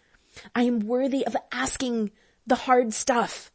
I 0.53 0.63
am 0.63 0.79
worthy 0.79 1.25
of 1.25 1.35
asking 1.51 2.11
the 2.45 2.55
hard 2.55 2.93
stuff. 2.93 3.51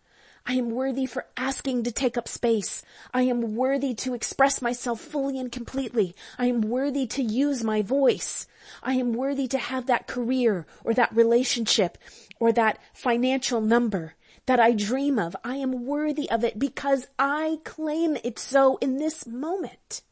I 0.46 0.54
am 0.54 0.70
worthy 0.70 1.06
for 1.06 1.26
asking 1.36 1.84
to 1.84 1.92
take 1.92 2.16
up 2.16 2.26
space. 2.26 2.82
I 3.14 3.22
am 3.22 3.54
worthy 3.54 3.94
to 3.94 4.14
express 4.14 4.62
myself 4.62 5.00
fully 5.00 5.38
and 5.38 5.52
completely. 5.52 6.14
I 6.38 6.46
am 6.46 6.62
worthy 6.62 7.06
to 7.08 7.22
use 7.22 7.62
my 7.62 7.82
voice. 7.82 8.46
I 8.82 8.94
am 8.94 9.12
worthy 9.12 9.46
to 9.48 9.58
have 9.58 9.86
that 9.86 10.06
career 10.06 10.66
or 10.82 10.94
that 10.94 11.14
relationship 11.14 11.98
or 12.40 12.52
that 12.52 12.78
financial 12.94 13.60
number 13.60 14.14
that 14.50 14.58
I 14.58 14.72
dream 14.72 15.16
of. 15.16 15.36
I 15.44 15.54
am 15.58 15.86
worthy 15.86 16.28
of 16.28 16.42
it 16.42 16.58
because 16.58 17.06
I 17.20 17.60
claim 17.62 18.16
it 18.24 18.36
so 18.36 18.78
in 18.78 18.96
this 18.96 19.24
moment. 19.24 20.02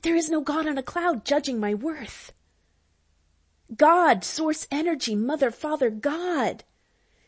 There 0.00 0.16
is 0.16 0.30
no 0.30 0.40
God 0.40 0.66
on 0.66 0.78
a 0.78 0.82
cloud 0.82 1.26
judging 1.26 1.60
my 1.60 1.74
worth. 1.74 2.32
God, 3.76 4.24
source 4.24 4.66
energy, 4.70 5.14
mother, 5.14 5.50
father, 5.50 5.90
God 5.90 6.64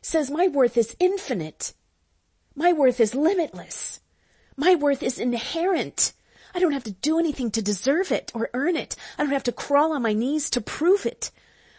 says 0.01 0.31
my 0.31 0.49
worth 0.49 0.79
is 0.79 0.97
infinite. 0.99 1.75
My 2.55 2.73
worth 2.73 2.99
is 2.99 3.15
limitless. 3.15 4.01
My 4.57 4.77
worth 4.77 5.03
is 5.03 5.19
inherent. 5.19 6.15
I 6.55 6.59
don't 6.59 6.73
have 6.73 6.85
to 6.85 6.93
do 6.93 7.19
anything 7.19 7.51
to 7.51 7.61
deserve 7.61 8.13
it 8.13 8.33
or 8.35 8.49
earn 8.55 8.77
it. 8.77 8.97
I 9.19 9.25
don't 9.25 9.33
have 9.35 9.45
to 9.45 9.53
crawl 9.53 9.93
on 9.93 10.01
my 10.01 10.15
knees 10.15 10.49
to 10.49 10.63
prove 10.63 11.05
it. 11.05 11.31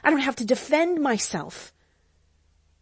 I 0.03 0.11
don't 0.11 0.19
have 0.19 0.35
to 0.35 0.45
defend 0.45 1.01
myself. 1.01 1.73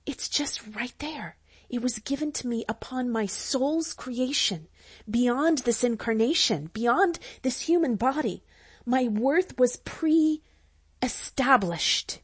It's 0.07 0.27
just 0.29 0.61
right 0.73 0.93
there. 0.99 1.35
It 1.69 1.81
was 1.81 1.99
given 1.99 2.31
to 2.31 2.47
me 2.47 2.63
upon 2.69 3.11
my 3.11 3.25
soul's 3.25 3.93
creation, 3.93 4.69
beyond 5.07 5.59
this 5.59 5.83
incarnation, 5.83 6.71
beyond 6.71 7.19
this 7.41 7.63
human 7.63 7.97
body. 7.97 8.45
My 8.85 9.09
worth 9.09 9.59
was 9.59 9.75
pre-established. 9.75 12.21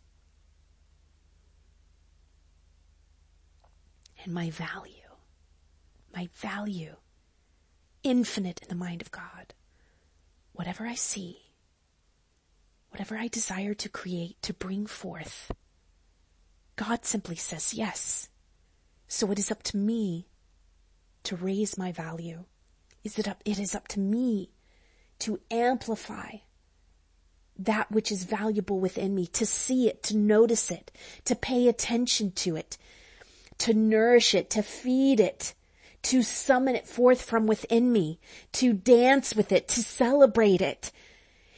And 4.24 4.34
my 4.34 4.50
value, 4.50 4.94
my 6.16 6.30
value, 6.36 6.96
infinite 8.02 8.62
in 8.62 8.70
the 8.70 8.76
mind 8.76 9.02
of 9.02 9.12
God. 9.12 9.54
Whatever 10.54 10.88
I 10.88 10.96
see, 10.96 11.52
whatever 12.92 13.18
I 13.18 13.28
desire 13.28 13.74
to 13.74 13.90
create, 13.90 14.42
to 14.44 14.54
bring 14.54 14.86
forth, 14.86 15.52
God 16.76 17.06
simply 17.06 17.36
says 17.36 17.74
yes. 17.74 18.30
So 19.08 19.32
it 19.32 19.40
is 19.40 19.52
up 19.52 19.64
to 19.64 19.78
me 19.78 20.28
to 21.24 21.36
raise 21.36 21.78
my 21.78 21.92
value. 21.92 22.46
Is 23.04 23.20
it 23.20 23.28
up, 23.28 23.42
it 23.46 23.60
is 23.60 23.76
up 23.76 23.88
to 23.90 24.00
me 24.00 24.52
to 25.20 25.40
amplify 25.52 26.38
that 27.58 27.92
which 27.92 28.12
is 28.12 28.24
valuable 28.24 28.80
within 28.80 29.14
me, 29.14 29.28
to 29.28 29.46
see 29.46 29.88
it, 29.88 30.02
to 30.04 30.18
notice 30.18 30.72
it, 30.72 30.92
to 31.26 31.36
pay 31.36 31.68
attention 31.68 32.32
to 32.32 32.56
it, 32.56 32.78
to 33.60 33.74
nourish 33.74 34.34
it, 34.34 34.50
to 34.50 34.64
feed 34.64 35.20
it, 35.20 35.54
to 36.02 36.24
summon 36.24 36.76
it 36.76 36.88
forth 36.88 37.22
from 37.22 37.46
within 37.46 37.92
me, 37.92 38.20
to 38.54 38.74
dance 38.74 39.36
with 39.36 39.52
it, 39.52 39.68
to 39.68 39.84
celebrate 39.84 40.62
it, 40.62 40.92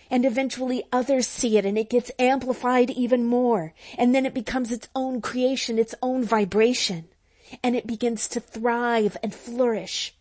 and 0.09 0.25
eventually 0.25 0.83
others 0.91 1.27
see 1.27 1.57
it 1.57 1.65
and 1.65 1.77
it 1.77 1.89
gets 1.89 2.11
amplified 2.19 2.89
even 2.91 3.25
more. 3.25 3.73
And 3.97 4.13
then 4.13 4.25
it 4.25 4.33
becomes 4.33 4.71
its 4.71 4.87
own 4.95 5.21
creation, 5.21 5.79
its 5.79 5.95
own 6.01 6.23
vibration. 6.23 7.05
And 7.63 7.75
it 7.75 7.87
begins 7.87 8.27
to 8.29 8.39
thrive 8.39 9.17
and 9.21 9.33
flourish. 9.33 10.15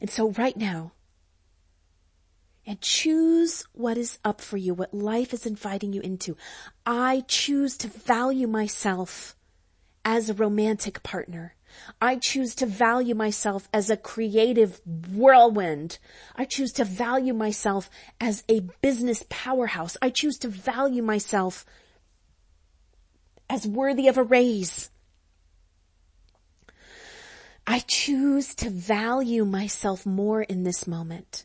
And 0.00 0.10
so 0.10 0.30
right 0.30 0.56
now, 0.56 0.92
and 2.66 2.80
choose 2.80 3.64
what 3.72 3.96
is 3.96 4.18
up 4.24 4.40
for 4.40 4.56
you, 4.56 4.74
what 4.74 4.92
life 4.92 5.32
is 5.32 5.46
inviting 5.46 5.92
you 5.92 6.00
into. 6.00 6.36
I 6.84 7.24
choose 7.28 7.76
to 7.78 7.88
value 7.88 8.48
myself 8.48 9.36
as 10.04 10.28
a 10.28 10.34
romantic 10.34 11.02
partner. 11.02 11.55
I 12.00 12.16
choose 12.16 12.54
to 12.56 12.66
value 12.66 13.14
myself 13.14 13.68
as 13.72 13.90
a 13.90 13.96
creative 13.96 14.80
whirlwind. 14.86 15.98
I 16.34 16.44
choose 16.44 16.72
to 16.72 16.84
value 16.84 17.34
myself 17.34 17.90
as 18.20 18.44
a 18.48 18.60
business 18.80 19.24
powerhouse. 19.28 19.96
I 20.02 20.10
choose 20.10 20.38
to 20.38 20.48
value 20.48 21.02
myself 21.02 21.64
as 23.48 23.66
worthy 23.66 24.08
of 24.08 24.18
a 24.18 24.22
raise. 24.22 24.90
I 27.66 27.80
choose 27.80 28.54
to 28.56 28.70
value 28.70 29.44
myself 29.44 30.06
more 30.06 30.42
in 30.42 30.62
this 30.62 30.86
moment. 30.86 31.44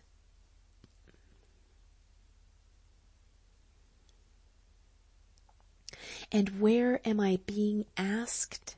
And 6.32 6.62
where 6.62 7.02
am 7.06 7.20
I 7.20 7.40
being 7.46 7.86
asked 7.98 8.76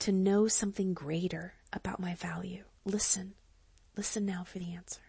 to 0.00 0.12
know 0.12 0.48
something 0.48 0.94
greater 0.94 1.54
about 1.72 2.00
my 2.00 2.14
value. 2.14 2.64
Listen. 2.84 3.34
Listen 3.96 4.24
now 4.24 4.44
for 4.44 4.58
the 4.58 4.74
answer. 4.74 5.00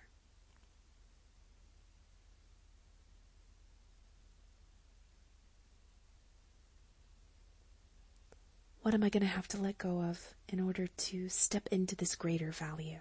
What 8.82 8.94
am 8.94 9.04
I 9.04 9.10
going 9.10 9.22
to 9.22 9.28
have 9.28 9.48
to 9.50 9.58
let 9.58 9.78
go 9.78 10.02
of 10.02 10.34
in 10.50 10.60
order 10.60 10.88
to 10.88 11.30
step 11.30 11.68
into 11.72 11.96
this 11.96 12.16
greater 12.16 12.52
value? 12.52 12.98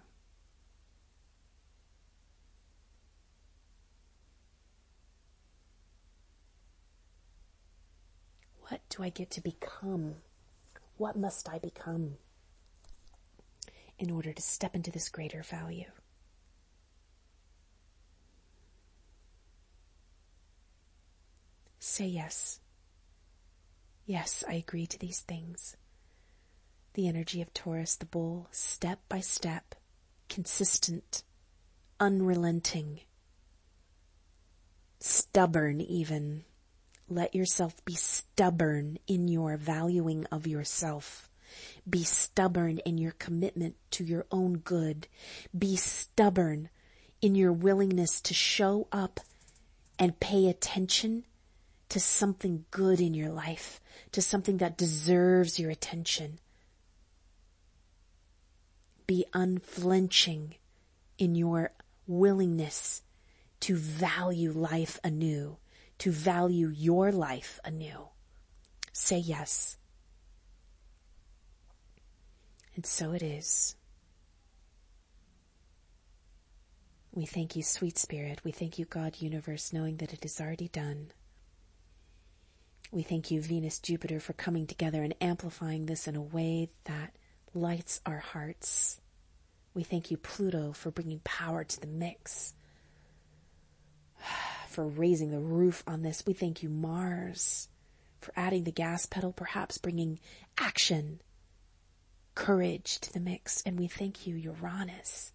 What 8.69 8.83
do 8.91 9.03
I 9.03 9.09
get 9.09 9.31
to 9.33 9.41
become? 9.41 10.17
What 11.01 11.17
must 11.17 11.49
I 11.49 11.59
become 11.59 12.19
in 13.99 14.11
order 14.11 14.35
to 14.35 14.43
step 14.43 14.75
into 14.75 14.91
this 14.91 15.09
greater 15.09 15.43
value? 15.43 15.87
Say 21.79 22.05
yes. 22.05 22.61
Yes, 24.05 24.45
I 24.47 24.53
agree 24.53 24.87
to 24.89 24.99
these 24.99 25.21
things. 25.21 25.75
The 26.93 27.09
energy 27.09 27.41
of 27.41 27.55
Taurus, 27.55 27.97
the 27.97 28.05
bull, 28.05 28.49
step 28.51 29.01
by 29.09 29.21
step, 29.21 29.77
consistent, 30.29 31.23
unrelenting, 31.99 33.01
stubborn 34.99 35.81
even. 35.81 36.45
Let 37.13 37.35
yourself 37.35 37.85
be 37.85 37.97
stubborn 37.97 38.99
in 39.09 39.27
your 39.27 39.57
valuing 39.57 40.27
of 40.27 40.47
yourself. 40.47 41.29
Be 41.89 42.05
stubborn 42.05 42.79
in 42.79 42.99
your 42.99 43.11
commitment 43.11 43.75
to 43.93 44.05
your 44.05 44.27
own 44.31 44.59
good. 44.59 45.09
Be 45.57 45.75
stubborn 45.75 46.71
in 47.21 47.35
your 47.35 47.53
willingness 47.53 48.21
to 48.21 48.33
show 48.33 48.87
up 48.93 49.19
and 49.99 50.21
pay 50.21 50.47
attention 50.49 51.25
to 51.89 51.99
something 51.99 52.65
good 52.71 53.01
in 53.01 53.13
your 53.13 53.31
life, 53.31 53.81
to 54.13 54.23
something 54.23 54.59
that 54.59 54.79
deserves 54.79 55.59
your 55.59 55.73
attention. 55.73 56.39
Be 59.09 59.25
unflinching 59.35 60.55
in 61.19 61.35
your 61.35 61.73
willingness 62.07 63.03
to 63.59 63.75
value 63.75 64.53
life 64.53 65.01
anew 65.03 65.57
to 66.01 66.11
value 66.11 66.69
your 66.69 67.13
life 67.13 67.61
anew. 67.65 68.09
Say 68.93 69.19
yes. 69.19 69.77
And 72.75 72.85
so 72.87 73.13
it 73.13 73.23
is. 73.23 73.77
We 77.13 77.27
thank 77.27 77.57
you, 77.57 77.63
sweet 77.63 77.99
spirit. 77.99 78.41
We 78.45 78.53
thank 78.53 78.79
you, 78.79 78.85
God 78.85 79.21
universe, 79.21 79.73
knowing 79.73 79.97
that 79.97 80.13
it 80.13 80.25
is 80.25 80.41
already 80.41 80.69
done. 80.69 81.13
We 82.93 83.03
thank 83.03 83.31
you, 83.31 83.41
Venus, 83.41 83.79
Jupiter, 83.79 84.21
for 84.21 84.33
coming 84.33 84.67
together 84.67 85.03
and 85.03 85.15
amplifying 85.21 85.87
this 85.87 86.09
in 86.09 86.17
a 86.17 86.23
way 86.23 86.71
that 86.85 87.17
lights 87.53 88.01
our 88.07 88.19
hearts. 88.19 89.01
We 89.75 89.83
thank 89.83 90.11
you, 90.11 90.17
Pluto, 90.17 90.73
for 90.73 90.91
bringing 90.91 91.21
power 91.21 91.63
to 91.63 91.81
the 91.81 91.87
mix 91.87 92.55
for 94.71 94.87
raising 94.87 95.31
the 95.31 95.41
roof 95.41 95.83
on 95.87 96.03
this. 96.03 96.25
We 96.27 96.33
thank 96.33 96.63
you, 96.63 96.69
Mars, 96.69 97.69
for 98.21 98.33
adding 98.37 98.65
the 98.65 98.73
gas 98.73 99.07
pedal, 99.07 99.33
perhaps 99.33 99.79
bringing 99.79 100.21
action, 100.57 101.21
courage 102.35 103.01
to 103.01 103.13
the 103.13 103.21
mix. 103.21 103.63
And 103.67 103.79
we 103.79 103.89
thank 103.89 104.27
you, 104.27 104.37
Uranus, 104.37 105.33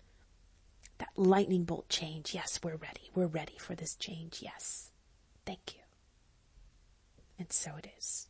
that 0.97 1.09
lightning 1.15 1.65
bolt 1.65 1.89
change. 1.89 2.33
Yes, 2.33 2.59
we're 2.63 2.77
ready. 2.77 3.11
We're 3.13 3.27
ready 3.27 3.57
for 3.59 3.75
this 3.75 3.95
change. 3.95 4.39
Yes. 4.41 4.91
Thank 5.45 5.75
you. 5.75 5.81
And 7.37 7.51
so 7.51 7.71
it 7.77 7.87
is. 7.97 8.27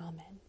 Amen. 0.00 0.40